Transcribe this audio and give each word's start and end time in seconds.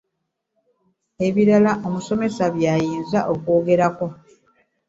Ebirala 1.27 1.71
omusomesa 1.87 2.45
by’ayinza 2.55 3.19
okwongerezaako. 3.33 4.05